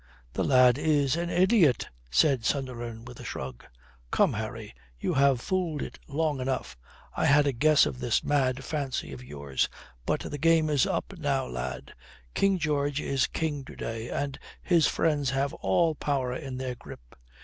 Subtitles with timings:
[0.33, 3.63] "The lad is an idiot," said Sunderland, with a shrug.
[4.09, 6.75] "Come, Harry, you have fooled it long enough.
[7.15, 9.69] I had a guess of this mad fancy of yours.
[10.07, 11.93] But the game is up now, lad.
[12.33, 17.13] King George is king to day, and his friends have all power in their grip.